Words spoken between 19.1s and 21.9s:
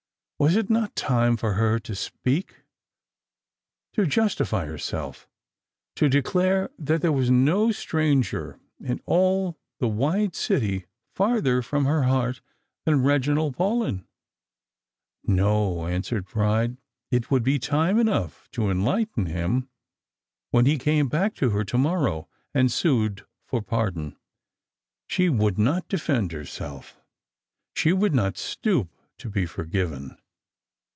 him )fhen he came back to her to